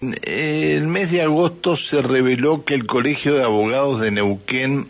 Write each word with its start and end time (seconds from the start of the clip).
El 0.00 0.86
mes 0.86 1.10
de 1.10 1.22
agosto 1.22 1.74
se 1.74 2.02
reveló 2.02 2.64
que 2.64 2.74
el 2.74 2.86
Colegio 2.86 3.34
de 3.34 3.42
Abogados 3.42 4.00
de 4.00 4.12
Neuquén 4.12 4.86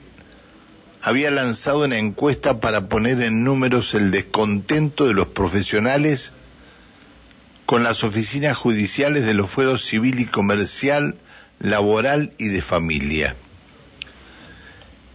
había 1.00 1.30
lanzado 1.30 1.86
una 1.86 1.96
encuesta 1.96 2.60
para 2.60 2.90
poner 2.90 3.22
en 3.22 3.42
números 3.42 3.94
el 3.94 4.10
descontento 4.10 5.06
de 5.06 5.14
los 5.14 5.28
profesionales 5.28 6.32
con 7.64 7.84
las 7.84 8.04
oficinas 8.04 8.54
judiciales 8.58 9.24
de 9.24 9.32
los 9.32 9.48
fueros 9.48 9.82
civil 9.82 10.20
y 10.20 10.26
comercial, 10.26 11.14
laboral 11.58 12.34
y 12.36 12.48
de 12.48 12.60
familia. 12.60 13.34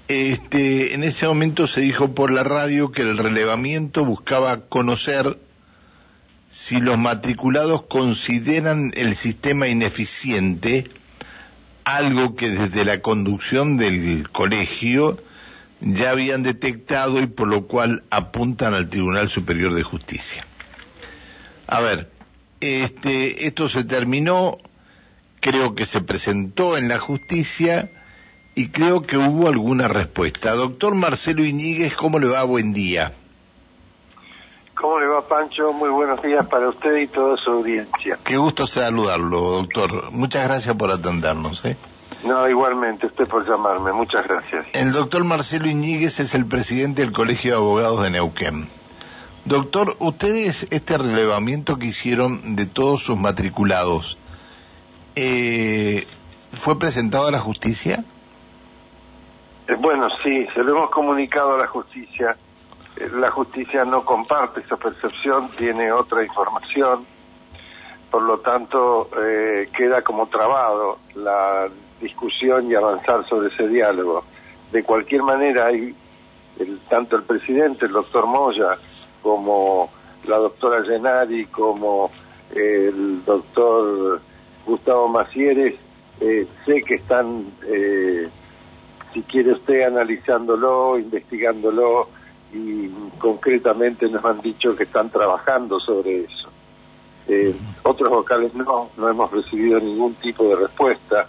Este, 0.07 0.95
en 0.95 1.03
ese 1.03 1.27
momento 1.27 1.67
se 1.67 1.81
dijo 1.81 2.15
por 2.15 2.31
la 2.31 2.43
radio 2.43 2.91
que 2.91 3.03
el 3.03 3.15
relevamiento 3.15 4.03
buscaba 4.05 4.61
conocer 4.61 5.37
si 6.53 6.79
los 6.79 6.99
matriculados 6.99 7.81
consideran 7.81 8.91
el 8.93 9.15
sistema 9.15 9.67
ineficiente, 9.67 10.87
algo 11.83 12.35
que 12.35 12.51
desde 12.51 12.85
la 12.85 13.01
conducción 13.01 13.77
del 13.77 14.29
colegio 14.29 15.17
ya 15.81 16.11
habían 16.11 16.43
detectado 16.43 17.19
y 17.19 17.25
por 17.25 17.47
lo 17.47 17.65
cual 17.65 18.03
apuntan 18.11 18.75
al 18.75 18.87
Tribunal 18.87 19.31
Superior 19.31 19.73
de 19.73 19.81
Justicia. 19.81 20.45
A 21.65 21.81
ver, 21.81 22.11
este, 22.59 23.47
esto 23.47 23.67
se 23.67 23.83
terminó, 23.83 24.59
creo 25.39 25.73
que 25.73 25.87
se 25.87 26.01
presentó 26.01 26.77
en 26.77 26.87
la 26.87 26.99
justicia 26.99 27.89
y 28.53 28.67
creo 28.67 29.01
que 29.01 29.17
hubo 29.17 29.49
alguna 29.49 29.87
respuesta. 29.87 30.51
Doctor 30.51 30.93
Marcelo 30.93 31.43
Iñiguez, 31.43 31.95
¿cómo 31.95 32.19
le 32.19 32.27
va? 32.27 32.43
Buen 32.43 32.73
día. 32.73 33.11
¿Cómo 34.83 34.99
le 34.99 35.07
va, 35.07 35.25
Pancho? 35.25 35.71
Muy 35.71 35.87
buenos 35.87 36.21
días 36.21 36.45
para 36.47 36.67
usted 36.67 36.97
y 36.97 37.07
toda 37.07 37.37
su 37.37 37.51
audiencia. 37.51 38.19
Qué 38.21 38.35
gusto 38.35 38.67
saludarlo, 38.67 39.39
doctor. 39.39 40.11
Muchas 40.11 40.45
gracias 40.45 40.75
por 40.75 40.91
atendernos. 40.91 41.63
¿eh? 41.63 41.77
No, 42.25 42.49
igualmente, 42.49 43.05
usted 43.05 43.25
por 43.25 43.47
llamarme. 43.47 43.93
Muchas 43.93 44.27
gracias. 44.27 44.65
El 44.73 44.91
doctor 44.91 45.23
Marcelo 45.23 45.69
Iñiguez 45.69 46.19
es 46.19 46.35
el 46.35 46.45
presidente 46.45 47.01
del 47.01 47.13
Colegio 47.13 47.51
de 47.51 47.57
Abogados 47.59 48.03
de 48.03 48.09
Neuquén. 48.09 48.67
Doctor, 49.45 49.95
ustedes, 49.99 50.67
este 50.69 50.97
relevamiento 50.97 51.77
que 51.77 51.85
hicieron 51.85 52.57
de 52.57 52.65
todos 52.65 53.03
sus 53.03 53.17
matriculados, 53.17 54.17
eh, 55.15 56.05
¿fue 56.51 56.77
presentado 56.77 57.27
a 57.29 57.31
la 57.31 57.39
justicia? 57.39 58.03
Eh, 59.69 59.75
bueno, 59.79 60.09
sí, 60.21 60.45
se 60.53 60.61
lo 60.61 60.75
hemos 60.75 60.89
comunicado 60.89 61.55
a 61.55 61.57
la 61.59 61.67
justicia 61.67 62.35
la 62.95 63.31
justicia 63.31 63.85
no 63.85 64.05
comparte 64.05 64.61
esa 64.61 64.77
percepción, 64.77 65.49
tiene 65.49 65.91
otra 65.91 66.23
información, 66.23 67.05
por 68.11 68.21
lo 68.21 68.39
tanto 68.39 69.09
eh, 69.19 69.69
queda 69.75 70.03
como 70.03 70.27
trabado 70.27 70.99
la 71.15 71.67
discusión 71.99 72.69
y 72.69 72.75
avanzar 72.75 73.27
sobre 73.27 73.47
ese 73.47 73.67
diálogo. 73.67 74.23
De 74.71 74.83
cualquier 74.83 75.23
manera, 75.23 75.67
hay 75.67 75.95
el, 76.59 76.79
tanto 76.89 77.15
el 77.15 77.23
presidente, 77.23 77.87
el 77.87 77.93
doctor 77.93 78.27
Moya, 78.27 78.77
como 79.21 79.89
la 80.27 80.37
doctora 80.37 80.81
Llenari, 80.81 81.45
como 81.47 82.11
el 82.53 83.25
doctor 83.25 84.21
Gustavo 84.65 85.07
Macieres, 85.07 85.75
eh, 86.21 86.45
sé 86.65 86.83
que 86.83 86.95
están, 86.95 87.45
si 89.13 89.21
quiere 89.23 89.53
usted, 89.53 89.81
analizándolo, 89.81 90.99
investigándolo, 90.99 92.09
y 92.53 92.89
concretamente 93.17 94.07
nos 94.09 94.23
han 94.23 94.41
dicho 94.41 94.75
que 94.75 94.83
están 94.83 95.09
trabajando 95.09 95.79
sobre 95.79 96.21
eso. 96.21 96.49
Eh, 97.27 97.55
otros 97.83 98.09
vocales 98.09 98.53
no, 98.53 98.89
no 98.97 99.09
hemos 99.09 99.31
recibido 99.31 99.79
ningún 99.79 100.13
tipo 100.15 100.49
de 100.49 100.55
respuesta. 100.57 101.27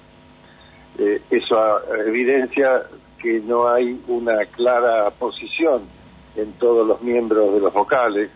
Eh, 0.99 1.23
eso 1.31 1.57
evidencia 2.07 2.83
que 3.19 3.41
no 3.41 3.69
hay 3.69 4.01
una 4.09 4.45
clara 4.45 5.11
posición 5.11 5.83
en 6.37 6.53
todos 6.53 6.87
los 6.87 7.01
miembros 7.03 7.55
de 7.55 7.61
los 7.61 7.73
vocales, 7.73 8.31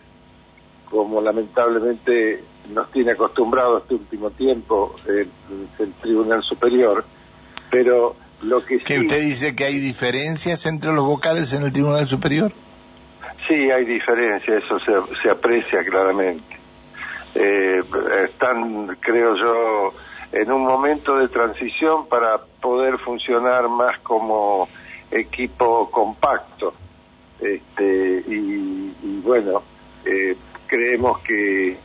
como 0.89 1.21
lamentablemente 1.21 2.43
nos 2.73 2.89
tiene 2.91 3.11
acostumbrado 3.11 3.79
este 3.79 3.95
último 3.95 4.31
tiempo 4.31 4.95
el, 5.07 5.29
Tribunal 6.01 6.43
Superior, 6.43 7.03
pero 7.69 8.15
lo 8.41 8.65
que 8.65 8.79
¿Que 8.79 8.99
usted 8.99 9.21
dice 9.21 9.55
que 9.55 9.65
hay 9.65 9.79
diferencias 9.79 10.65
entre 10.65 10.91
los 10.93 11.05
vocales 11.05 11.51
en 11.53 11.63
el 11.63 11.73
Tribunal 11.73 12.07
Superior? 12.07 12.51
Sí, 13.49 13.71
hay 13.71 13.83
diferencia, 13.83 14.57
eso 14.57 14.79
se, 14.79 14.93
se 15.23 15.29
aprecia 15.31 15.83
claramente. 15.83 16.55
Eh, 17.33 17.81
están, 18.25 18.95
creo 18.99 19.35
yo, 19.35 19.93
en 20.31 20.51
un 20.51 20.63
momento 20.63 21.17
de 21.17 21.27
transición 21.29 22.07
para 22.07 22.37
poder 22.37 22.99
funcionar 22.99 23.67
más 23.67 23.97
como 24.01 24.69
equipo 25.09 25.89
compacto. 25.89 26.75
Este, 27.39 28.23
y, 28.27 29.21
bueno, 29.23 29.63
eh, 30.05 30.35
creemos 30.67 31.17
que, 31.21 31.75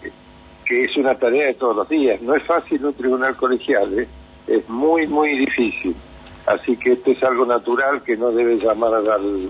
que 0.67 0.85
es 0.85 0.95
una 0.99 1.15
tarea 1.15 1.47
de 1.47 1.55
todos 1.55 1.77
los 1.77 1.89
días. 1.89 2.21
No 2.21 2.35
es 2.35 2.43
fácil 2.43 2.85
un 2.85 2.93
tribunal 2.93 3.37
colegial, 3.37 3.99
¿eh? 4.01 4.09
es 4.47 4.69
muy, 4.69 5.07
muy 5.07 5.39
difícil. 5.39 5.97
Así 6.45 6.77
que 6.77 6.93
esto 6.93 7.13
es 7.13 7.23
algo 7.25 7.47
natural 7.47 8.03
que 8.03 8.19
no 8.19 8.31
debe 8.33 8.59
llamar 8.59 8.93
al, 8.93 9.49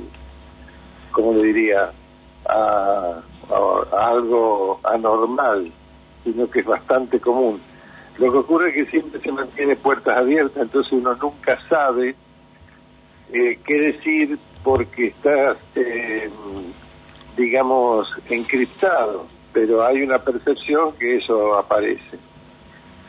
como 1.10 1.32
le 1.32 1.42
diría, 1.42 1.90
a, 2.48 3.20
algo 3.92 4.80
anormal, 4.84 5.70
sino 6.22 6.50
que 6.50 6.60
es 6.60 6.66
bastante 6.66 7.20
común. 7.20 7.60
Lo 8.18 8.30
que 8.30 8.38
ocurre 8.38 8.68
es 8.70 8.74
que 8.74 8.86
siempre 8.86 9.20
se 9.20 9.32
mantiene 9.32 9.76
puertas 9.76 10.16
abiertas, 10.16 10.62
entonces 10.62 10.92
uno 10.92 11.14
nunca 11.14 11.58
sabe 11.68 12.14
eh, 13.32 13.58
qué 13.64 13.80
decir 13.80 14.38
porque 14.62 15.08
está, 15.08 15.56
eh, 15.74 16.30
digamos, 17.36 18.08
encriptado, 18.30 19.26
pero 19.52 19.84
hay 19.84 20.02
una 20.02 20.18
percepción 20.18 20.92
que 20.98 21.16
eso 21.16 21.58
aparece. 21.58 22.18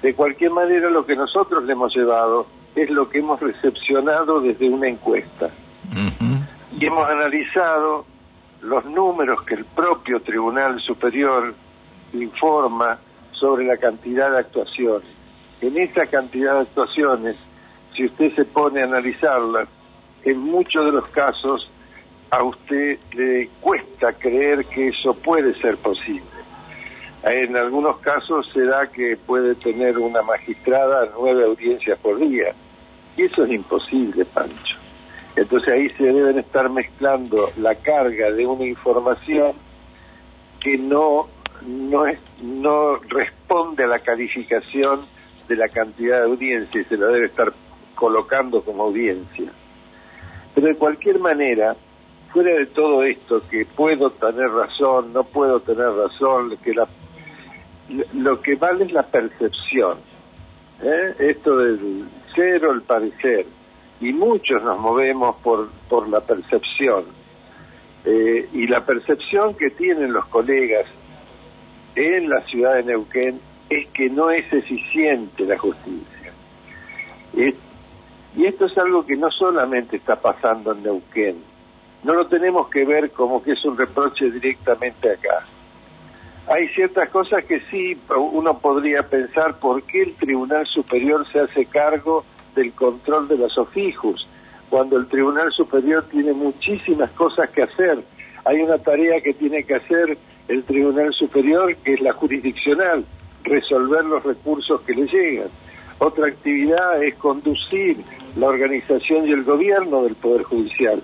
De 0.02 0.14
cualquier 0.14 0.52
manera, 0.52 0.90
lo 0.90 1.06
que 1.06 1.16
nosotros 1.16 1.64
le 1.64 1.74
hemos 1.74 1.96
llevado 1.96 2.48
es 2.76 2.90
lo 2.90 3.10
que 3.10 3.20
hemos 3.20 3.40
recepcionado 3.40 4.42
desde 4.42 4.70
una 4.70 4.88
encuesta. 4.88 5.50
Y 6.78 6.86
hemos 6.86 7.10
analizado 7.10 8.06
los 8.66 8.86
números 8.86 9.44
que 9.44 9.56
el 9.56 9.66
propio 9.66 10.20
Tribunal 10.20 10.80
Superior 10.80 11.54
informa 12.14 12.98
sobre 13.32 13.66
la 13.66 13.78
cantidad 13.78 14.32
de 14.32 14.40
actuaciones. 14.40 15.08
En 15.62 15.78
esa 15.78 16.06
cantidad 16.08 16.56
de 16.56 16.62
actuaciones, 16.62 17.38
si 17.96 18.06
usted 18.06 18.34
se 18.34 18.46
pone 18.46 18.82
a 18.82 18.86
analizarlas, 18.86 19.68
en 20.24 20.40
muchos 20.40 20.86
de 20.86 20.92
los 20.92 21.08
casos 21.10 21.70
a 22.32 22.44
usted 22.44 22.98
le 23.14 23.50
cuesta 23.62 24.14
creer 24.14 24.66
que 24.66 24.88
eso 24.90 25.14
puede 25.14 25.54
ser 25.62 25.78
posible. 25.78 26.24
En 27.24 27.56
algunos 27.56 27.98
casos 28.00 28.50
se 28.54 28.66
da 28.66 28.88
que 28.88 29.18
puede 29.18 29.56
tener 29.56 29.98
una 29.98 30.22
magistrada 30.22 31.10
nueve 31.18 31.46
audiencias 31.46 31.98
por 32.00 32.20
día. 32.20 32.54
Y 33.16 33.24
eso 33.24 33.44
es 33.44 33.52
imposible, 33.52 34.26
Pancho. 34.26 34.75
Entonces 35.36 35.74
ahí 35.74 35.90
se 35.90 36.04
deben 36.04 36.40
estar 36.40 36.70
mezclando 36.70 37.52
la 37.58 37.76
carga 37.76 38.32
de 38.32 38.46
una 38.46 38.66
información 38.66 39.52
que 40.62 40.78
no, 40.78 41.28
no, 41.68 42.08
es, 42.08 42.20
no 42.42 42.96
responde 42.96 43.84
a 43.84 43.88
la 43.88 44.00
calificación 44.00 45.02
de 45.48 45.56
la 45.58 45.68
cantidad 45.68 46.20
de 46.20 46.26
audiencia 46.26 46.82
y 46.82 46.86
se 46.86 46.98
la 46.98 47.08
debe 47.08 47.26
estar 47.26 47.52
colocando 47.96 48.62
como 48.62 48.84
audiencia. 48.84 49.52
Pero 50.54 50.68
de 50.68 50.76
cualquier 50.76 51.20
manera, 51.20 51.76
fuera 52.32 52.56
de 52.56 52.66
todo 52.68 53.04
esto, 53.04 53.42
que 53.50 53.66
puedo 53.66 54.12
tener 54.12 54.50
razón, 54.50 55.12
no 55.12 55.26
puedo 55.26 55.60
tener 55.60 55.90
razón, 55.90 56.56
que 56.64 56.74
la, 56.74 56.88
lo 58.14 58.42
que 58.42 58.56
vale 58.56 58.86
es 58.86 58.94
la 58.94 59.04
percepción. 59.04 59.98
¿eh? 60.82 61.14
Esto 61.20 61.58
del 61.58 62.06
cero, 62.34 62.72
el 62.72 62.82
parecer 62.84 63.46
y 64.02 64.14
muchos 64.14 64.64
nos 64.64 64.80
movemos 64.80 65.36
por, 65.38 65.70
por 65.90 66.08
la 66.10 66.22
percepción. 66.22 67.06
Eh, 68.04 68.50
y 68.54 68.68
la 68.68 68.86
percepción 68.86 69.56
que 69.56 69.72
tienen 69.72 70.14
los 70.14 70.26
colegas 70.28 70.86
en 71.96 72.30
la 72.30 72.42
ciudad 72.42 72.76
de 72.76 72.84
Neuquén 72.84 73.40
es 73.70 73.88
que 73.90 74.10
no 74.10 74.30
es 74.30 74.52
eficiente 74.54 75.46
la 75.46 75.58
justicia. 75.58 76.32
y 77.34 78.46
esto 78.46 78.66
es 78.66 78.78
algo 78.78 79.06
que 79.06 79.16
no 79.16 79.32
solamente 79.32 79.98
está 79.98 80.18
pasando 80.18 80.74
en 80.74 80.84
Neuquén, 80.84 81.38
no 82.04 82.14
lo 82.14 82.28
tenemos 82.28 82.70
que 82.70 82.86
ver 82.86 83.10
como 83.12 83.42
que 83.42 83.54
es 83.54 83.66
un 83.66 83.76
reproche 83.76 84.30
directamente 84.30 85.12
acá. 85.12 85.44
Hay 86.48 86.68
ciertas 86.70 87.10
cosas 87.10 87.44
que 87.46 87.60
sí 87.72 88.00
uno 88.16 88.60
podría 88.60 89.10
pensar 89.10 89.58
por 89.58 89.82
qué 89.82 90.04
el 90.04 90.14
Tribunal 90.14 90.68
Superior 90.68 91.26
se 91.28 91.40
hace 91.40 91.66
cargo 91.66 92.24
del 92.56 92.72
control 92.74 93.28
de 93.28 93.38
los 93.38 93.58
ofijos, 93.58 94.28
cuando 94.70 94.98
el 94.98 95.08
Tribunal 95.08 95.52
Superior 95.52 96.04
tiene 96.10 96.34
muchísimas 96.34 97.12
cosas 97.12 97.50
que 97.50 97.64
hacer. 97.64 98.00
Hay 98.46 98.62
una 98.62 98.78
tarea 98.78 99.22
que 99.22 99.34
tiene 99.34 99.64
que 99.64 99.76
hacer 99.76 100.18
el 100.48 100.64
Tribunal 100.64 101.14
Superior, 101.14 101.76
que 101.78 101.94
es 101.94 102.02
la 102.02 102.14
jurisdiccional, 102.14 103.06
resolver 103.44 104.04
los 104.06 104.24
recursos 104.24 104.82
que 104.82 104.94
le 104.94 105.08
llegan. 105.08 105.50
otra 106.00 106.28
actividad 106.28 107.02
es 107.02 107.16
conducir 107.16 107.98
la 108.36 108.48
organización 108.48 109.28
y 109.28 109.32
el 109.32 109.44
gobierno 109.44 110.04
del 110.04 110.16
Poder 110.16 110.44
Judicial. 110.44 111.02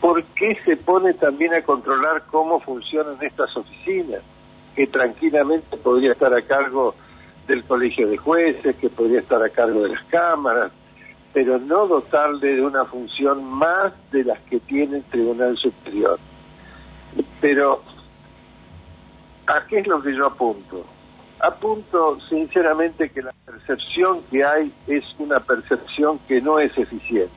¿Por 0.00 0.22
qué 0.24 0.56
se 0.64 0.76
pone 0.76 1.14
también 1.14 1.54
a 1.54 1.62
controlar 1.62 2.24
cómo 2.30 2.60
funcionan 2.60 3.16
estas 3.20 3.56
oficinas? 3.56 4.20
Que 4.76 4.86
tranquilamente 4.86 5.76
podría 5.76 6.12
estar 6.12 6.32
a 6.32 6.42
cargo 6.42 6.94
del 7.46 7.64
Colegio 7.64 8.08
de 8.08 8.16
Jueces, 8.16 8.76
que 8.76 8.88
podría 8.88 9.20
estar 9.20 9.42
a 9.42 9.48
cargo 9.48 9.82
de 9.82 9.90
las 9.90 10.04
cámaras, 10.04 10.72
pero 11.32 11.58
no 11.58 11.86
dotarle 11.86 12.56
de 12.56 12.62
una 12.62 12.84
función 12.84 13.44
más 13.44 13.92
de 14.10 14.24
las 14.24 14.38
que 14.40 14.60
tiene 14.60 14.98
el 14.98 15.04
Tribunal 15.04 15.56
Superior. 15.56 16.18
Pero, 17.40 17.82
¿a 19.46 19.66
qué 19.66 19.78
es 19.78 19.86
lo 19.86 20.02
que 20.02 20.14
yo 20.14 20.26
apunto? 20.26 20.84
Apunto 21.40 22.20
sinceramente 22.28 23.10
que 23.10 23.22
la 23.22 23.32
percepción 23.44 24.20
que 24.30 24.44
hay 24.44 24.72
es 24.86 25.04
una 25.18 25.40
percepción 25.40 26.20
que 26.28 26.40
no 26.40 26.58
es 26.58 26.76
eficiente. 26.78 27.32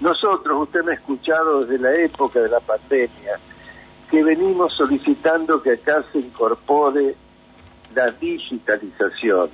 Nosotros, 0.00 0.62
usted 0.62 0.84
me 0.84 0.92
ha 0.92 0.94
escuchado 0.94 1.64
desde 1.64 1.82
la 1.82 1.94
época 1.94 2.40
de 2.40 2.50
la 2.50 2.60
pandemia, 2.60 3.38
que 4.10 4.22
venimos 4.22 4.74
solicitando 4.76 5.60
que 5.62 5.72
acá 5.72 6.04
se 6.12 6.18
incorpore 6.18 7.16
la 7.96 8.10
digitalización. 8.10 9.50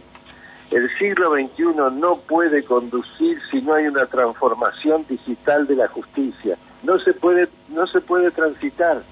El 0.71 0.91
siglo 0.99 1.33
XXI 1.33 1.65
no 1.93 2.17
puede 2.17 2.65
conducir 2.65 3.39
si 3.51 3.63
no 3.63 3.75
hay 3.75 3.87
una 3.87 4.07
transformación 4.07 5.07
digital 5.09 5.67
de 5.67 5.77
la 5.77 5.89
justicia. 5.89 6.57
No 6.83 6.99
se 6.99 7.15
puede, 7.15 7.49
no 7.69 7.87
se 7.87 8.01
puede 8.01 8.31
transitar. 8.31 9.03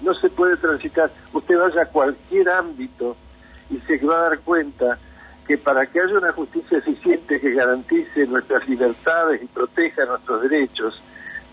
No 0.00 0.14
se 0.14 0.28
puede 0.30 0.56
transitar. 0.56 1.10
Usted 1.32 1.58
vaya 1.58 1.82
a 1.82 1.86
cualquier 1.86 2.48
ámbito 2.50 3.16
y 3.68 3.78
se 3.78 3.98
va 4.06 4.18
a 4.18 4.28
dar 4.30 4.38
cuenta 4.40 4.98
que 5.46 5.58
para 5.58 5.86
que 5.86 6.00
haya 6.00 6.18
una 6.18 6.32
justicia 6.32 6.78
eficiente 6.78 7.40
que 7.40 7.52
garantice 7.52 8.26
nuestras 8.26 8.68
libertades 8.68 9.42
y 9.42 9.46
proteja 9.46 10.04
nuestros 10.04 10.42
derechos, 10.42 11.02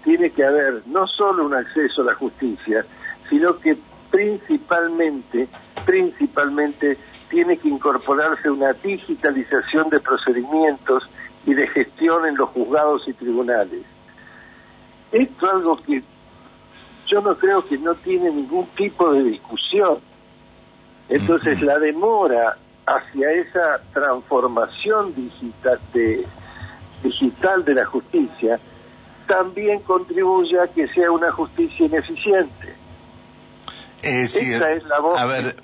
tiene 0.03 0.29
que 0.29 0.43
haber 0.43 0.81
no 0.87 1.07
solo 1.07 1.45
un 1.45 1.53
acceso 1.53 2.01
a 2.01 2.05
la 2.05 2.15
justicia, 2.15 2.85
sino 3.29 3.57
que 3.57 3.77
principalmente, 4.13 5.47
principalmente 5.85 6.97
tiene 7.29 7.57
que 7.57 7.69
incorporarse 7.69 8.49
una 8.49 8.73
digitalización 8.73 9.89
de 9.89 9.99
procedimientos 9.99 11.09
y 11.45 11.53
de 11.53 11.67
gestión 11.67 12.25
en 12.25 12.37
los 12.37 12.49
juzgados 12.49 13.07
y 13.07 13.13
tribunales. 13.13 13.81
Esto 15.11 15.47
es 15.47 15.53
algo 15.53 15.77
que 15.77 16.03
yo 17.07 17.21
no 17.21 17.35
creo 17.35 17.65
que 17.65 17.77
no 17.77 17.95
tiene 17.95 18.31
ningún 18.31 18.65
tipo 18.67 19.11
de 19.11 19.23
discusión. 19.23 19.99
Entonces 21.09 21.61
la 21.61 21.77
demora 21.79 22.57
hacia 22.85 23.31
esa 23.31 23.81
transformación 23.93 25.13
digital 25.15 25.79
de, 25.93 26.25
digital 27.03 27.63
de 27.65 27.73
la 27.75 27.85
justicia 27.85 28.59
también 29.27 29.79
contribuye 29.79 30.59
a 30.59 30.67
que 30.67 30.87
sea 30.87 31.11
una 31.11 31.31
justicia 31.31 31.85
ineficiente. 31.85 32.82
Es 34.03 34.35
Esa 34.35 34.71
es 34.71 34.83
la 34.83 34.99
voz. 34.99 35.17
A 35.17 35.25
ver, 35.25 35.55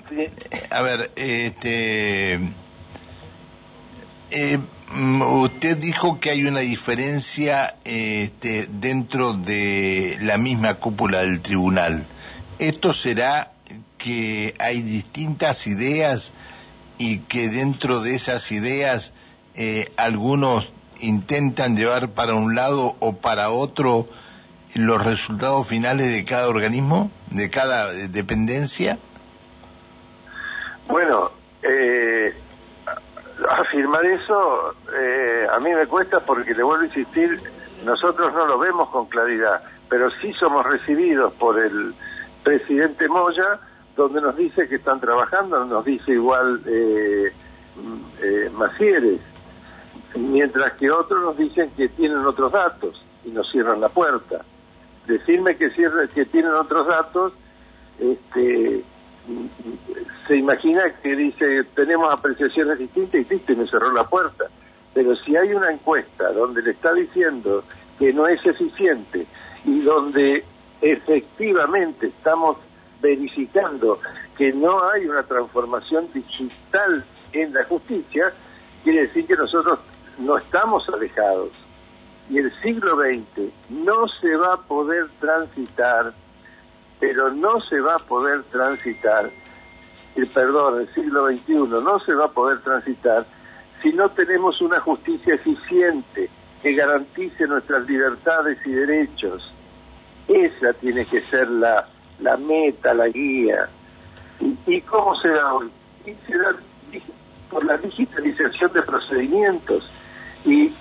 a 0.70 0.82
ver, 0.82 1.10
este. 1.14 2.40
Eh, 4.30 4.58
mm, 4.92 5.22
usted 5.42 5.76
dijo 5.76 6.18
que 6.20 6.30
hay 6.30 6.46
una 6.46 6.60
diferencia 6.60 7.76
este, 7.84 8.66
dentro 8.70 9.34
de 9.34 10.16
la 10.22 10.38
misma 10.38 10.74
cúpula 10.74 11.18
del 11.20 11.40
tribunal. 11.40 12.06
¿Esto 12.58 12.94
será 12.94 13.52
que 13.98 14.54
hay 14.58 14.80
distintas 14.80 15.66
ideas 15.66 16.32
y 16.96 17.18
que 17.18 17.48
dentro 17.48 18.00
de 18.00 18.14
esas 18.14 18.50
ideas 18.52 19.12
eh, 19.54 19.90
algunos 19.96 20.70
intentan 21.00 21.76
llevar 21.76 22.10
para 22.10 22.34
un 22.34 22.54
lado 22.54 22.96
o 23.00 23.16
para 23.16 23.50
otro 23.50 24.06
los 24.74 25.04
resultados 25.04 25.66
finales 25.66 26.12
de 26.12 26.24
cada 26.24 26.48
organismo, 26.48 27.10
de 27.30 27.50
cada 27.50 27.92
dependencia? 28.08 28.98
Bueno, 30.88 31.30
eh, 31.62 32.34
afirmar 33.48 34.04
eso 34.06 34.74
eh, 34.96 35.46
a 35.50 35.58
mí 35.60 35.70
me 35.70 35.86
cuesta 35.86 36.20
porque 36.20 36.54
le 36.54 36.62
vuelvo 36.62 36.82
a 36.82 36.86
insistir, 36.86 37.40
nosotros 37.84 38.32
no 38.34 38.46
lo 38.46 38.58
vemos 38.58 38.88
con 38.90 39.06
claridad, 39.06 39.62
pero 39.88 40.10
sí 40.20 40.32
somos 40.34 40.66
recibidos 40.66 41.32
por 41.34 41.58
el 41.58 41.94
presidente 42.42 43.08
Moya, 43.08 43.58
donde 43.96 44.20
nos 44.20 44.36
dice 44.36 44.68
que 44.68 44.76
están 44.76 45.00
trabajando, 45.00 45.64
nos 45.64 45.84
dice 45.84 46.12
igual 46.12 46.60
eh, 46.66 47.32
eh, 48.22 48.50
Macieres, 48.54 49.20
mientras 50.14 50.72
que 50.74 50.90
otros 50.90 51.22
nos 51.22 51.36
dicen 51.36 51.70
que 51.76 51.88
tienen 51.88 52.24
otros 52.24 52.52
datos 52.52 53.02
y 53.24 53.30
nos 53.30 53.50
cierran 53.50 53.80
la 53.80 53.88
puerta 53.88 54.42
decirme 55.06 55.56
que 55.56 55.70
cierre, 55.70 56.08
que 56.08 56.24
tienen 56.24 56.52
otros 56.52 56.86
datos, 56.86 57.32
este, 57.98 58.82
se 60.26 60.36
imagina 60.36 60.90
que 61.02 61.14
dice 61.14 61.64
tenemos 61.74 62.12
apreciaciones 62.12 62.78
distintas 62.78 63.20
y 63.20 63.24
viste 63.24 63.54
me 63.54 63.66
cerró 63.66 63.92
la 63.92 64.04
puerta. 64.04 64.46
Pero 64.92 65.14
si 65.16 65.36
hay 65.36 65.52
una 65.54 65.70
encuesta 65.70 66.32
donde 66.32 66.62
le 66.62 66.72
está 66.72 66.92
diciendo 66.92 67.64
que 67.98 68.12
no 68.12 68.26
es 68.26 68.44
eficiente 68.44 69.26
y 69.64 69.80
donde 69.80 70.44
efectivamente 70.80 72.08
estamos 72.08 72.56
verificando 73.00 74.00
que 74.36 74.52
no 74.52 74.88
hay 74.90 75.06
una 75.06 75.22
transformación 75.22 76.08
digital 76.12 77.04
en 77.32 77.52
la 77.52 77.64
justicia, 77.64 78.32
quiere 78.82 79.02
decir 79.02 79.26
que 79.26 79.36
nosotros 79.36 79.78
no 80.18 80.36
estamos 80.36 80.88
alejados 80.88 81.50
y 82.30 82.38
el 82.38 82.52
siglo 82.62 82.96
XX 82.96 83.52
no 83.70 84.06
se 84.20 84.36
va 84.36 84.54
a 84.54 84.56
poder 84.56 85.06
transitar, 85.18 86.12
pero 87.00 87.30
no 87.30 87.60
se 87.60 87.80
va 87.80 87.96
a 87.96 87.98
poder 87.98 88.44
transitar, 88.44 89.28
el 90.14 90.26
perdón, 90.28 90.80
el 90.80 90.94
siglo 90.94 91.26
XXI 91.26 91.54
no 91.54 91.98
se 92.00 92.14
va 92.14 92.26
a 92.26 92.30
poder 92.30 92.60
transitar 92.60 93.26
si 93.82 93.92
no 93.92 94.08
tenemos 94.10 94.60
una 94.60 94.78
justicia 94.80 95.34
eficiente 95.34 96.30
que 96.62 96.74
garantice 96.74 97.46
nuestras 97.46 97.86
libertades 97.88 98.58
y 98.64 98.70
derechos. 98.70 99.52
Esa 100.28 100.72
tiene 100.74 101.06
que 101.06 101.22
ser 101.22 101.48
la, 101.48 101.88
la 102.20 102.36
meta, 102.36 102.94
la 102.94 103.08
guía. 103.08 103.68
¿Y, 104.66 104.80
cómo 104.82 105.18
se 105.20 105.28
da 105.28 105.54
hoy? 105.54 105.70
se 106.04 106.38
da 106.38 106.54
por 107.50 107.64
la 107.64 107.76
digitalización 107.78 108.72
de 108.72 108.82
procedimientos. 108.82 109.90
Y 110.44 110.72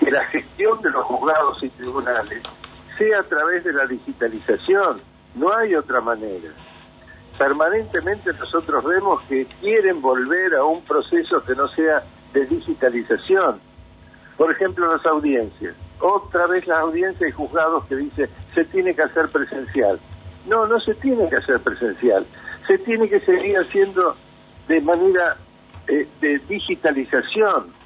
que 0.00 0.10
la 0.10 0.24
gestión 0.24 0.80
de 0.80 0.90
los 0.90 1.04
juzgados 1.04 1.62
y 1.62 1.68
tribunales 1.68 2.42
sea 2.96 3.20
a 3.20 3.22
través 3.22 3.62
de 3.64 3.72
la 3.72 3.86
digitalización. 3.86 5.00
No 5.34 5.54
hay 5.54 5.74
otra 5.74 6.00
manera. 6.00 6.48
Permanentemente 7.38 8.32
nosotros 8.32 8.82
vemos 8.84 9.22
que 9.22 9.46
quieren 9.60 10.00
volver 10.00 10.54
a 10.54 10.64
un 10.64 10.82
proceso 10.82 11.42
que 11.44 11.54
no 11.54 11.68
sea 11.68 12.02
de 12.32 12.46
digitalización. 12.46 13.60
Por 14.36 14.50
ejemplo, 14.50 14.90
las 14.90 15.04
audiencias. 15.06 15.74
Otra 16.00 16.46
vez 16.46 16.66
las 16.66 16.78
audiencias 16.78 17.28
y 17.28 17.32
juzgados 17.32 17.84
que 17.84 17.96
dice 17.96 18.30
se 18.54 18.64
tiene 18.64 18.94
que 18.94 19.02
hacer 19.02 19.28
presencial. 19.28 20.00
No, 20.46 20.66
no 20.66 20.80
se 20.80 20.94
tiene 20.94 21.28
que 21.28 21.36
hacer 21.36 21.60
presencial. 21.60 22.26
Se 22.66 22.78
tiene 22.78 23.08
que 23.08 23.20
seguir 23.20 23.56
haciendo 23.58 24.16
de 24.66 24.80
manera 24.80 25.36
eh, 25.86 26.08
de 26.20 26.38
digitalización 26.48 27.79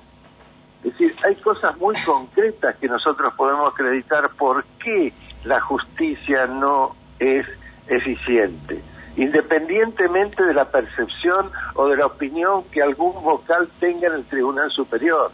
es 0.84 0.92
decir, 0.92 1.16
hay 1.24 1.34
cosas 1.36 1.76
muy 1.78 1.96
concretas 2.04 2.76
que 2.76 2.88
nosotros 2.88 3.32
podemos 3.34 3.72
acreditar 3.72 4.28
por 4.30 4.64
qué 4.78 5.14
la 5.44 5.58
justicia 5.60 6.46
no 6.46 6.94
es 7.18 7.46
eficiente, 7.88 8.82
independientemente 9.16 10.44
de 10.44 10.52
la 10.52 10.66
percepción 10.66 11.50
o 11.74 11.88
de 11.88 11.96
la 11.96 12.06
opinión 12.06 12.64
que 12.64 12.82
algún 12.82 13.14
vocal 13.22 13.66
tenga 13.80 14.08
en 14.08 14.14
el 14.14 14.24
Tribunal 14.24 14.70
Superior. 14.70 15.32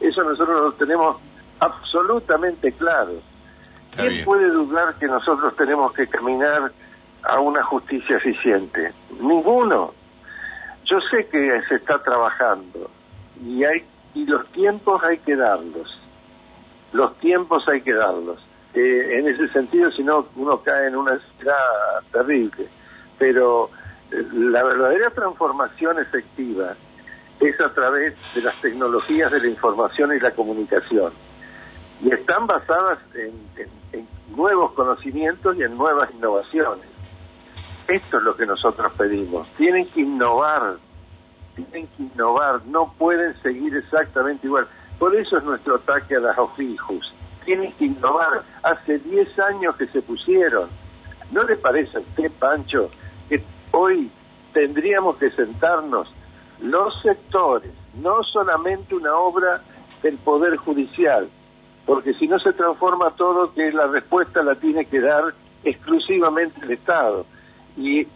Eso 0.00 0.22
nosotros 0.22 0.60
lo 0.60 0.72
tenemos 0.74 1.16
absolutamente 1.58 2.70
claro. 2.72 3.14
¿Quién 3.96 4.24
puede 4.24 4.48
dudar 4.48 4.94
que 4.94 5.06
nosotros 5.06 5.56
tenemos 5.56 5.92
que 5.92 6.06
caminar 6.06 6.70
a 7.24 7.40
una 7.40 7.64
justicia 7.64 8.16
eficiente? 8.16 8.92
Ninguno. 9.20 9.92
Yo 10.84 11.00
sé 11.10 11.26
que 11.26 11.62
se 11.68 11.76
está 11.76 12.00
trabajando 12.02 12.90
y 13.44 13.64
hay 13.64 13.84
y 14.14 14.24
los 14.26 14.46
tiempos 14.48 15.02
hay 15.02 15.18
que 15.18 15.36
darlos. 15.36 15.98
Los 16.92 17.18
tiempos 17.18 17.64
hay 17.68 17.80
que 17.80 17.92
darlos. 17.92 18.38
Eh, 18.72 19.18
en 19.18 19.28
ese 19.28 19.48
sentido, 19.48 19.90
si 19.90 20.02
no, 20.02 20.26
uno 20.36 20.60
cae 20.62 20.88
en 20.88 20.96
una 20.96 21.14
escala 21.14 22.02
terrible. 22.12 22.68
Pero 23.18 23.70
eh, 24.10 24.24
la 24.32 24.62
verdadera 24.62 25.10
transformación 25.10 25.98
efectiva 25.98 26.74
es 27.40 27.60
a 27.60 27.72
través 27.72 28.14
de 28.34 28.42
las 28.42 28.54
tecnologías 28.56 29.30
de 29.30 29.40
la 29.40 29.48
información 29.48 30.14
y 30.16 30.20
la 30.20 30.30
comunicación. 30.30 31.12
Y 32.02 32.12
están 32.12 32.46
basadas 32.46 32.98
en, 33.14 33.32
en 33.92 34.08
nuevos 34.36 34.72
conocimientos 34.72 35.56
y 35.56 35.62
en 35.62 35.76
nuevas 35.76 36.10
innovaciones. 36.12 36.86
Esto 37.88 38.18
es 38.18 38.22
lo 38.22 38.36
que 38.36 38.46
nosotros 38.46 38.92
pedimos. 38.96 39.46
Tienen 39.56 39.86
que 39.88 40.00
innovar 40.00 40.76
tienen 41.54 41.88
que 41.96 42.02
innovar, 42.04 42.64
no 42.66 42.92
pueden 42.98 43.34
seguir 43.42 43.76
exactamente 43.76 44.46
igual. 44.46 44.66
Por 44.98 45.14
eso 45.14 45.38
es 45.38 45.44
nuestro 45.44 45.76
ataque 45.76 46.16
a 46.16 46.20
las 46.20 46.38
OFIJUS. 46.38 47.12
Tienen 47.44 47.72
que 47.72 47.86
innovar. 47.86 48.42
Hace 48.62 48.98
10 48.98 49.38
años 49.40 49.76
que 49.76 49.86
se 49.86 50.02
pusieron. 50.02 50.68
¿No 51.30 51.42
le 51.42 51.56
parece 51.56 51.98
a 51.98 52.00
usted, 52.00 52.30
Pancho, 52.38 52.90
que 53.28 53.42
hoy 53.72 54.10
tendríamos 54.52 55.16
que 55.16 55.30
sentarnos 55.30 56.12
los 56.62 57.00
sectores, 57.02 57.72
no 58.00 58.22
solamente 58.22 58.94
una 58.94 59.14
obra 59.14 59.60
del 60.02 60.16
Poder 60.18 60.56
Judicial, 60.56 61.28
porque 61.84 62.14
si 62.14 62.26
no 62.26 62.38
se 62.38 62.52
transforma 62.52 63.10
todo, 63.10 63.52
que 63.52 63.72
la 63.72 63.86
respuesta 63.86 64.42
la 64.42 64.54
tiene 64.54 64.86
que 64.86 65.00
dar 65.00 65.34
exclusivamente 65.64 66.60
el 66.62 66.72
Estado. 66.72 67.26
Y 67.76 68.06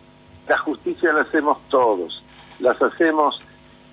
la 0.48 0.58
justicia 0.58 1.12
la 1.12 1.22
hacemos 1.22 1.58
todos, 1.68 2.17
las 2.58 2.80
hacemos 2.80 3.44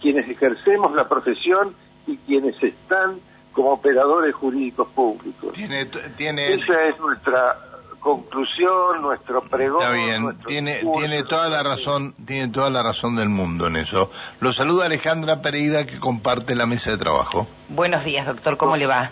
quienes 0.02 0.30
ejercemos 0.30 0.94
la 0.94 1.08
profesión 1.08 1.76
y 2.08 2.18
quienes 2.18 2.62
están 2.62 3.20
como 3.54 3.72
operadores 3.72 4.36
jurídicos 4.36 4.88
públicos. 4.90 5.54
Tiene, 5.54 5.86
tiene... 6.18 6.54
Esa 6.54 6.88
es 6.88 7.00
nuestra 7.00 7.58
conclusión, 8.00 9.02
nuestro 9.02 9.42
pregón. 9.42 9.82
Está 9.82 9.94
bien, 9.94 10.38
tiene, 10.46 10.82
tiene 10.94 11.24
toda 11.24 11.50
la 11.50 11.64
razón, 11.64 12.14
tiene 12.26 12.50
toda 12.50 12.70
la 12.70 12.84
razón 12.84 13.16
del 13.16 13.30
mundo 13.30 13.66
en 13.66 13.78
eso. 13.78 14.12
Lo 14.42 14.54
saluda 14.54 14.86
Alejandra 14.86 15.42
Pereira 15.42 15.88
que 15.88 16.00
comparte 16.00 16.54
la 16.54 16.68
mesa 16.68 16.92
de 16.92 16.98
trabajo. 16.98 17.48
Buenos 17.70 18.04
días, 18.04 18.28
doctor, 18.28 18.58
¿cómo 18.58 18.78
le 18.78 18.86
va? 18.86 19.10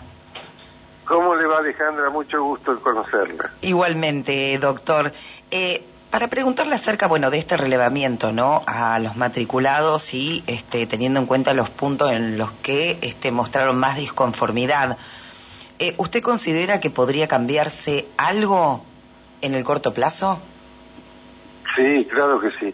¿Cómo 1.06 1.34
le 1.34 1.46
va 1.46 1.58
Alejandra? 1.58 2.08
Mucho 2.10 2.40
gusto 2.42 2.70
en 2.70 2.78
conocerla. 2.78 3.50
Igualmente, 3.62 4.56
doctor. 4.58 5.12
Eh, 5.50 5.84
para 6.14 6.28
preguntarle 6.28 6.76
acerca, 6.76 7.08
bueno, 7.08 7.28
de 7.32 7.38
este 7.38 7.56
relevamiento, 7.56 8.30
¿no? 8.30 8.62
A 8.68 9.00
los 9.00 9.16
matriculados 9.16 10.14
y 10.14 10.44
este, 10.46 10.86
teniendo 10.86 11.18
en 11.18 11.26
cuenta 11.26 11.54
los 11.54 11.70
puntos 11.70 12.12
en 12.12 12.38
los 12.38 12.52
que 12.52 12.98
este, 13.02 13.32
mostraron 13.32 13.80
más 13.80 13.96
disconformidad, 13.96 14.96
eh, 15.80 15.96
¿usted 15.98 16.22
considera 16.22 16.78
que 16.78 16.88
podría 16.88 17.26
cambiarse 17.26 18.06
algo 18.16 18.84
en 19.42 19.54
el 19.54 19.64
corto 19.64 19.92
plazo? 19.92 20.38
Sí, 21.74 22.06
claro 22.08 22.38
que 22.38 22.52
sí. 22.60 22.72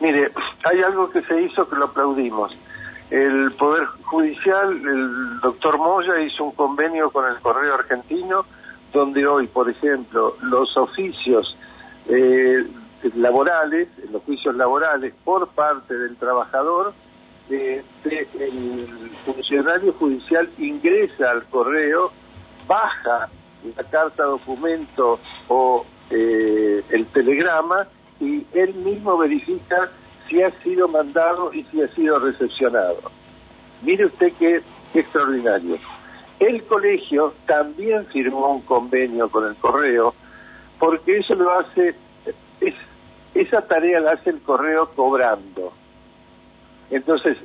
Mire, 0.00 0.32
hay 0.64 0.82
algo 0.82 1.10
que 1.10 1.22
se 1.22 1.42
hizo 1.42 1.68
que 1.68 1.76
lo 1.76 1.84
aplaudimos. 1.84 2.58
El 3.08 3.52
Poder 3.52 3.86
Judicial, 4.02 4.72
el 4.72 5.38
doctor 5.38 5.78
Moya 5.78 6.18
hizo 6.22 6.42
un 6.42 6.50
convenio 6.56 7.12
con 7.12 7.30
el 7.30 7.38
Correo 7.38 7.72
Argentino, 7.72 8.44
donde 8.92 9.28
hoy, 9.28 9.46
por 9.46 9.70
ejemplo, 9.70 10.34
los 10.42 10.76
oficios 10.76 11.56
eh, 12.08 12.66
laborales, 13.14 13.88
los 14.10 14.22
juicios 14.22 14.54
laborales 14.54 15.14
por 15.24 15.48
parte 15.48 15.96
del 15.96 16.16
trabajador, 16.16 16.92
eh, 17.50 17.82
el 18.04 19.10
funcionario 19.24 19.92
judicial 19.94 20.48
ingresa 20.58 21.30
al 21.30 21.44
correo, 21.44 22.12
baja 22.66 23.28
la 23.76 23.84
carta 23.84 24.24
documento 24.24 25.18
o 25.48 25.84
eh, 26.10 26.82
el 26.90 27.06
telegrama 27.06 27.86
y 28.20 28.46
él 28.52 28.74
mismo 28.74 29.18
verifica 29.18 29.90
si 30.28 30.42
ha 30.42 30.50
sido 30.62 30.88
mandado 30.88 31.52
y 31.52 31.64
si 31.64 31.82
ha 31.82 31.88
sido 31.88 32.18
recepcionado. 32.18 33.00
Mire 33.82 34.06
usted 34.06 34.32
qué, 34.38 34.62
qué 34.92 35.00
extraordinario. 35.00 35.76
El 36.38 36.62
colegio 36.64 37.34
también 37.46 38.06
firmó 38.06 38.54
un 38.54 38.62
convenio 38.62 39.28
con 39.28 39.46
el 39.46 39.56
correo 39.56 40.14
porque 40.78 41.18
eso 41.18 41.34
lo 41.34 41.52
hace, 41.58 41.94
es 42.60 42.74
esa 43.34 43.62
tarea 43.62 44.00
la 44.00 44.12
hace 44.12 44.30
el 44.30 44.40
correo 44.40 44.90
cobrando. 44.94 45.72
Entonces, 46.90 47.38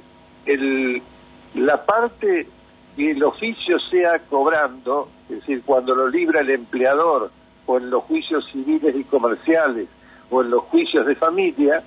el, 0.46 1.02
la 1.56 1.86
parte 1.86 2.48
que 2.96 3.12
el 3.12 3.24
oficio 3.24 3.80
sea 3.80 4.20
cobrando, 4.20 5.10
es 5.30 5.42
decir, 5.42 5.62
cuando 5.66 5.96
lo 5.96 6.08
libra 6.08 6.42
el 6.42 6.50
empleador 6.50 7.32
o 7.66 7.78
en 7.78 7.90
los 7.90 8.04
juicios 8.04 8.48
civiles 8.52 8.96
y 8.96 9.04
comerciales 9.04 9.88
o 10.30 10.42
en 10.42 10.50
los 10.50 10.64
juicios 10.64 11.06
de 11.06 11.16
familia, 11.16 11.84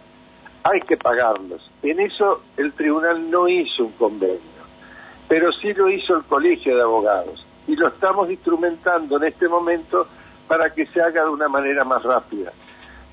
hay 0.63 0.81
que 0.81 0.97
pagarlos. 0.97 1.71
En 1.83 2.01
eso 2.01 2.43
el 2.57 2.73
tribunal 2.73 3.31
no 3.31 3.49
hizo 3.49 3.85
un 3.85 3.93
convenio, 3.93 4.39
pero 5.29 5.51
sí 5.53 5.73
lo 5.73 5.89
hizo 5.89 6.17
el 6.17 6.25
colegio 6.25 6.77
de 6.77 6.83
abogados 6.83 7.47
y 7.67 7.77
lo 7.77 7.89
estamos 7.89 8.31
instrumentando 8.31 9.17
en 9.17 9.25
este 9.25 9.49
momento 9.49 10.07
para 10.47 10.71
que 10.71 10.87
se 10.87 11.01
haga 11.01 11.25
de 11.25 11.31
una 11.31 11.49
manera 11.49 11.85
más 11.85 12.03
rápida. 12.03 12.53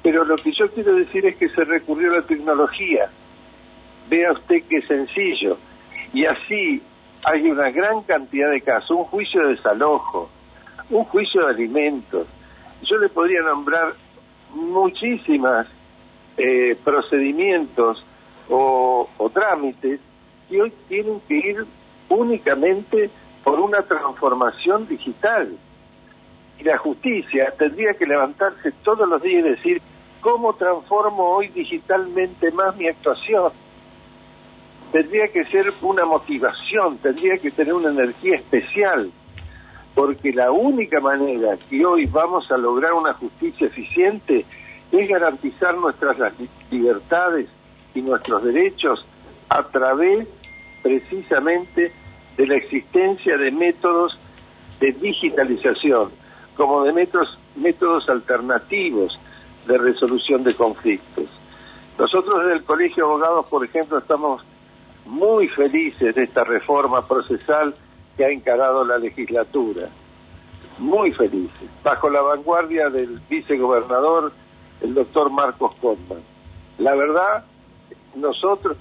Pero 0.05 0.23
lo 0.23 0.35
que 0.35 0.51
yo 0.51 0.69
quiero 0.69 0.95
decir 0.95 1.25
es 1.25 1.35
que 1.35 1.49
se 1.49 1.63
recurrió 1.63 2.11
a 2.11 2.17
la 2.17 2.21
tecnología. 2.21 3.09
Vea 4.07 4.33
usted 4.33 4.61
qué 4.69 4.79
sencillo. 4.83 5.57
Y 6.13 6.25
así 6.25 6.79
hay 7.23 7.49
una 7.49 7.71
gran 7.71 8.03
cantidad 8.03 8.51
de 8.51 8.61
casos, 8.61 8.91
un 8.91 9.05
juicio 9.05 9.41
de 9.41 9.55
desalojo, 9.55 10.29
un 10.91 11.05
juicio 11.05 11.47
de 11.47 11.55
alimentos. 11.55 12.27
Yo 12.83 12.99
le 12.99 13.09
podría 13.09 13.41
nombrar 13.41 13.93
muchísimas 14.53 15.65
eh, 16.37 16.77
procedimientos 16.83 18.05
o, 18.47 19.09
o 19.17 19.29
trámites 19.31 19.99
que 20.47 20.61
hoy 20.61 20.73
tienen 20.87 21.19
que 21.27 21.33
ir 21.33 21.65
únicamente 22.09 23.09
por 23.43 23.59
una 23.59 23.81
transformación 23.81 24.87
digital. 24.87 25.51
Y 26.59 26.63
la 26.63 26.77
justicia 26.77 27.51
tendría 27.57 27.95
que 27.95 28.05
levantarse 28.05 28.71
todos 28.83 29.09
los 29.09 29.19
días 29.23 29.43
y 29.43 29.49
decir, 29.49 29.81
¿Cómo 30.25 30.55
transformo 30.55 31.35
hoy 31.35 31.49
digitalmente 31.49 32.49
más 32.49 32.75
mi 32.77 32.87
actuación? 32.87 33.51
Tendría 34.91 35.27
que 35.27 35.45
ser 35.45 35.71
una 35.83 36.03
motivación, 36.03 36.97
tendría 36.97 37.37
que 37.37 37.51
tener 37.51 37.75
una 37.75 37.91
energía 37.91 38.37
especial, 38.37 39.11
porque 39.93 40.33
la 40.33 40.51
única 40.51 40.99
manera 40.99 41.55
que 41.69 41.85
hoy 41.85 42.07
vamos 42.07 42.49
a 42.49 42.57
lograr 42.57 42.93
una 42.93 43.13
justicia 43.13 43.67
eficiente 43.67 44.47
es 44.91 45.07
garantizar 45.07 45.77
nuestras 45.77 46.17
libertades 46.71 47.47
y 47.93 48.01
nuestros 48.01 48.45
derechos 48.45 49.05
a 49.49 49.61
través 49.67 50.27
precisamente 50.81 51.91
de 52.35 52.47
la 52.47 52.55
existencia 52.55 53.37
de 53.37 53.51
métodos 53.51 54.17
de 54.79 54.91
digitalización, 54.91 56.09
como 56.57 56.83
de 56.83 56.93
métodos, 56.93 57.37
métodos 57.55 58.09
alternativos 58.09 59.19
de 59.65 59.77
resolución 59.77 60.43
de 60.43 60.53
conflictos. 60.53 61.25
Nosotros 61.97 62.43
desde 62.43 62.57
el 62.57 62.63
Colegio 62.63 63.05
de 63.05 63.11
Abogados, 63.11 63.45
por 63.47 63.63
ejemplo, 63.63 63.97
estamos 63.97 64.41
muy 65.05 65.47
felices 65.47 66.15
de 66.15 66.23
esta 66.23 66.43
reforma 66.43 67.07
procesal 67.07 67.75
que 68.17 68.25
ha 68.25 68.29
encarado 68.29 68.83
la 68.83 68.97
legislatura. 68.97 69.89
Muy 70.77 71.11
felices, 71.11 71.69
bajo 71.83 72.09
la 72.09 72.21
vanguardia 72.21 72.89
del 72.89 73.19
vicegobernador, 73.29 74.33
el 74.81 74.93
doctor 74.93 75.29
Marcos 75.29 75.73
Condman. 75.81 76.19
La 76.77 76.95
verdad, 76.95 77.45
nosotros, 78.15 78.77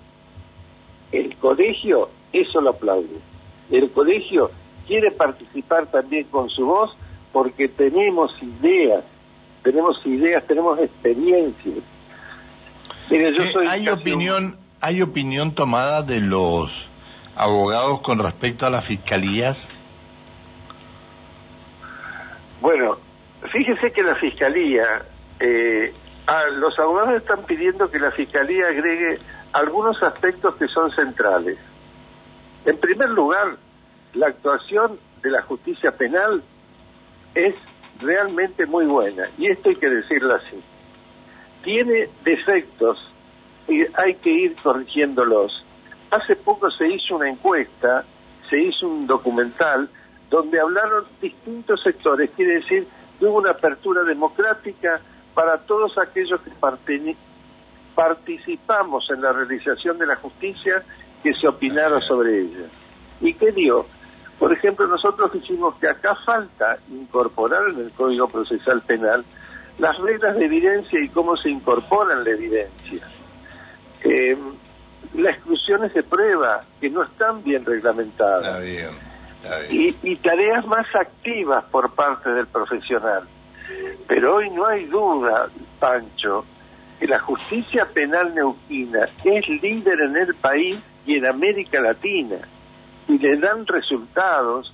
el 1.13 1.37
colegio, 1.37 2.09
eso 2.33 2.61
lo 2.61 2.71
aplaude. 2.71 3.21
El 3.71 3.91
colegio 3.91 4.51
quiere 4.89 5.13
participar 5.13 5.87
también 5.87 6.25
con 6.25 6.49
su 6.49 6.67
voz 6.67 6.97
porque 7.33 7.69
tenemos 7.69 8.35
ideas 8.43 9.05
tenemos 9.65 10.07
ideas, 10.07 10.47
tenemos 10.47 10.79
experiencias. 10.79 11.79
¿Hay 13.69 13.89
opinión, 13.89 14.57
hay 14.81 15.03
opinión 15.03 15.55
tomada 15.55 16.03
de 16.03 16.21
los 16.21 16.87
abogados 17.35 18.01
con 18.01 18.19
respecto 18.19 18.67
a 18.67 18.71
las 18.71 18.85
fiscalías? 18.85 19.69
Bueno, 22.61 22.99
fíjese 23.51 23.91
que 23.91 24.03
la 24.03 24.15
fiscalía, 24.15 25.03
eh, 25.41 25.93
los 26.53 26.79
abogados 26.79 27.15
están 27.15 27.43
pidiendo 27.45 27.91
que 27.91 27.99
la 27.99 28.11
fiscalía 28.11 28.69
agregue 28.69 29.19
algunos 29.53 30.03
aspectos 30.03 30.57
que 30.57 30.69
son 30.69 30.91
centrales. 30.91 31.59
En 32.67 32.77
primer 32.79 33.11
lugar, 33.11 33.57
la 34.13 34.29
actuación 34.29 34.99
de 35.23 35.31
la 35.31 35.43
justicia 35.43 35.93
penal 35.93 36.43
es 37.35 37.55
realmente 38.01 38.67
muy 38.67 38.87
buena, 38.87 39.29
y 39.39 39.47
esto 39.47 39.69
hay 39.69 39.77
que 39.77 39.89
decirlo 39.89 40.35
así. 40.35 40.61
Tiene 41.63 42.09
defectos 42.25 43.11
y 43.69 43.83
hay 43.95 44.15
que 44.15 44.31
ir 44.31 44.57
corrigiéndolos. 44.63 45.65
Hace 46.11 46.37
poco 46.37 46.71
se 46.71 46.89
hizo 46.89 47.17
una 47.17 47.31
encuesta, 47.31 48.05
se 48.49 48.59
hizo 48.59 48.87
un 48.87 49.07
documental 49.07 49.89
donde 50.31 50.61
hablaron 50.61 51.05
distintos 51.21 51.83
sectores, 51.83 52.31
quiere 52.37 52.61
decir 52.61 52.87
que 53.19 53.27
hubo 53.27 53.39
una 53.39 53.51
apertura 53.51 54.03
democrática 54.03 55.01
para 55.35 55.59
todos 55.59 55.97
aquellos 55.99 56.41
que 56.41 56.51
participamos 57.95 59.09
en 59.11 59.23
la 59.23 59.33
realización 59.33 59.99
de 59.99 60.07
la 60.07 60.17
justicia 60.17 60.83
que 61.23 61.33
se 61.35 61.49
opinaron 61.49 62.01
sobre 62.03 62.41
ella. 62.41 62.67
¿Y 63.21 63.35
qué 63.35 63.53
dio? 63.53 63.87
Por 64.39 64.53
ejemplo, 64.53 64.87
nosotros 64.87 65.33
dijimos 65.33 65.75
que 65.77 65.89
acá 65.89 66.17
falta 66.25 66.79
incorporar 66.91 67.69
en 67.69 67.81
el 67.81 67.93
Código 67.93 68.29
Procesal 68.29 68.83
Penal 68.83 69.25
las 69.79 69.97
reglas 69.99 70.37
de 70.37 70.45
evidencia 70.45 71.01
y 71.01 71.09
cómo 71.09 71.37
se 71.37 71.51
incorporan 71.51 72.25
la 72.25 72.31
evidencia. 72.31 73.09
Eh, 74.03 74.37
la 75.15 75.31
exclusión 75.31 75.85
es 75.85 75.95
de 75.95 76.03
prueba, 76.03 76.65
que 76.81 76.91
no 76.91 77.03
están 77.03 77.43
bien 77.43 77.65
reglamentadas. 77.65 78.47
Está 78.47 78.59
bien, 78.59 78.91
está 79.43 79.59
bien. 79.61 79.97
Y, 80.03 80.11
y 80.11 80.17
tareas 80.17 80.67
más 80.67 80.87
activas 80.95 81.65
por 81.65 81.95
parte 81.95 82.31
del 82.31 82.47
profesional. 82.47 83.25
Pero 84.07 84.37
hoy 84.37 84.51
no 84.51 84.67
hay 84.67 84.85
duda, 84.87 85.49
Pancho, 85.79 86.45
que 86.99 87.07
la 87.07 87.19
justicia 87.19 87.87
penal 87.87 88.35
neuquina 88.35 89.09
es 89.25 89.49
líder 89.49 90.01
en 90.01 90.17
el 90.17 90.35
país 90.35 90.81
y 91.07 91.17
en 91.17 91.27
América 91.27 91.81
Latina 91.81 92.37
y 93.09 93.19
le 93.19 93.37
dan 93.37 93.67
resultados 93.67 94.73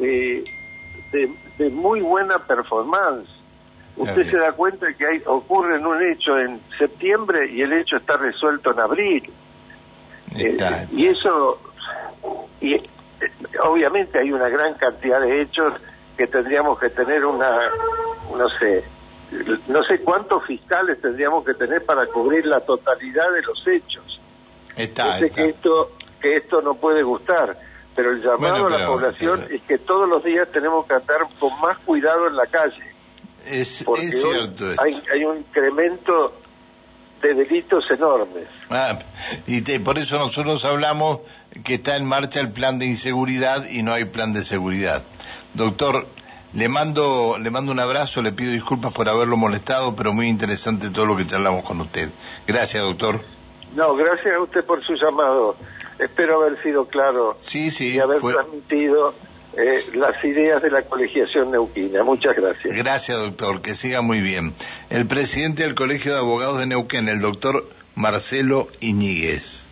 eh, 0.00 0.44
de, 1.12 1.30
de 1.58 1.70
muy 1.70 2.00
buena 2.00 2.38
performance. 2.38 3.28
Usted 3.96 4.30
se 4.30 4.36
da 4.36 4.52
cuenta 4.52 4.92
que 4.92 5.06
hay, 5.06 5.22
ocurre 5.24 5.76
en 5.76 5.86
un 5.86 6.02
hecho 6.02 6.38
en 6.38 6.60
septiembre 6.78 7.50
y 7.50 7.62
el 7.62 7.72
hecho 7.72 7.96
está 7.96 8.18
resuelto 8.18 8.72
en 8.72 8.80
abril. 8.80 9.32
Eh, 10.36 10.50
Está, 10.50 10.86
y 10.92 11.06
eso, 11.06 11.58
y 12.60 12.74
eh, 12.74 12.82
obviamente 13.64 14.18
hay 14.18 14.32
una 14.32 14.50
gran 14.50 14.74
cantidad 14.74 15.20
de 15.20 15.40
hechos 15.40 15.72
que 16.16 16.26
tendríamos 16.26 16.78
que 16.78 16.90
tener 16.90 17.24
una, 17.24 17.58
no 18.36 18.48
sé, 18.58 18.84
no 19.68 19.82
sé 19.84 20.00
cuántos 20.00 20.44
fiscales 20.44 21.00
tendríamos 21.00 21.44
que 21.44 21.54
tener 21.54 21.82
para 21.84 22.06
cubrir 22.06 22.44
la 22.44 22.60
totalidad 22.60 23.32
de 23.32 23.42
los 23.42 23.66
hechos. 23.66 24.20
está, 24.76 25.18
que 25.18 25.48
esto, 25.48 25.95
que 26.20 26.36
esto 26.36 26.60
no 26.62 26.74
puede 26.74 27.02
gustar, 27.02 27.56
pero 27.94 28.10
el 28.12 28.22
llamado 28.22 28.62
Bueno, 28.62 28.66
a 28.76 28.78
la 28.78 28.86
población 28.86 29.40
pero- 29.42 29.54
es 29.56 29.62
que 29.62 29.78
todos 29.78 30.08
los 30.08 30.22
días 30.24 30.48
tenemos 30.52 30.86
que 30.86 30.94
andar 30.94 31.26
con 31.38 31.58
más 31.60 31.78
cuidado 31.78 32.26
en 32.28 32.36
la 32.36 32.46
calle, 32.46 32.82
Es, 33.44 33.82
porque 33.84 34.06
es 34.06 34.20
cierto. 34.20 34.70
esto. 34.70 34.82
hay, 34.82 35.02
hay 35.12 35.24
un 35.24 35.38
incremento 35.38 36.40
de 37.22 37.34
delitos 37.34 37.84
enormes. 37.90 38.44
Ah, 38.70 38.98
y 39.46 39.62
te- 39.62 39.80
por 39.80 39.96
eso 39.98 40.18
nosotros 40.18 40.64
hablamos 40.64 41.20
que 41.64 41.74
está 41.74 41.96
en 41.96 42.04
marcha 42.04 42.40
el 42.40 42.50
plan 42.52 42.78
de 42.78 42.86
inseguridad 42.86 43.66
y 43.68 43.82
no 43.82 43.92
hay 43.94 44.04
plan 44.04 44.32
de 44.34 44.44
seguridad. 44.44 45.02
Doctor, 45.54 46.06
le 46.52 46.68
mando, 46.68 47.36
le 47.40 47.50
mando 47.50 47.72
un 47.72 47.80
abrazo, 47.80 48.20
le 48.22 48.32
pido 48.32 48.52
disculpas 48.52 48.92
por 48.92 49.08
haberlo 49.08 49.36
molestado, 49.38 49.96
pero 49.96 50.12
muy 50.12 50.26
interesante 50.28 50.90
todo 50.90 51.06
lo 51.06 51.16
que 51.16 51.26
charlamos 51.26 51.64
con 51.64 51.80
usted. 51.80 52.10
Gracias, 52.46 52.82
doctor. 52.82 53.20
No, 53.74 53.94
gracias 53.94 54.34
a 54.34 54.40
usted 54.40 54.64
por 54.64 54.84
su 54.84 54.94
llamado. 54.94 55.56
Espero 55.98 56.42
haber 56.42 56.62
sido 56.62 56.86
claro 56.86 57.36
Sí, 57.40 57.70
sí, 57.70 57.94
y 57.94 57.98
haber 58.00 58.20
fue- 58.20 58.34
transmitido 58.34 59.14
eh, 59.56 59.82
las 59.94 60.22
ideas 60.24 60.62
de 60.62 60.70
la 60.70 60.82
colegiación 60.82 61.50
neuquina. 61.50 62.02
Muchas 62.04 62.36
gracias. 62.36 62.74
Gracias, 62.76 63.18
doctor. 63.18 63.62
Que 63.62 63.74
siga 63.74 64.02
muy 64.02 64.20
bien. 64.20 64.52
El 64.90 65.06
presidente 65.06 65.62
del 65.62 65.74
Colegio 65.74 66.12
de 66.12 66.18
Abogados 66.18 66.58
de 66.58 66.66
Neuquén, 66.66 67.08
el 67.08 67.20
doctor 67.20 67.66
Marcelo 67.94 68.68
Iñiguez. 68.80 69.62